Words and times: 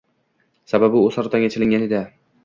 Sababi 0.71 1.01
u 1.09 1.11
saratonga 1.17 1.51
chalingan 1.57 1.85
edi 1.89 2.01